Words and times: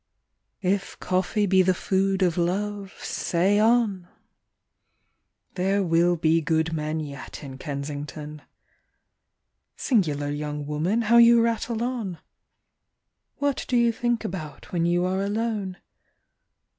If 0.63 0.99
coffee 0.99 1.45
be 1.45 1.61
the 1.61 1.75
food 1.75 2.23
of 2.23 2.35
love, 2.35 2.95
say 3.03 3.59
on!— 3.59 4.07
There 5.53 5.83
will 5.83 6.15
be 6.15 6.41
good 6.41 6.73
men 6.73 6.99
yet 6.99 7.43
in 7.43 7.59
Kensington!— 7.59 8.41
Singular 9.75 10.31
young 10.31 10.65
woman, 10.65 11.03
how 11.03 11.17
you 11.17 11.39
rattle 11.39 11.83
on! 11.83 12.17
What 13.37 13.63
do 13.67 13.77
you 13.77 13.91
think 13.91 14.25
about 14.25 14.71
when 14.71 14.87
you 14.87 15.05
are 15.05 15.21
alone 15.21 15.77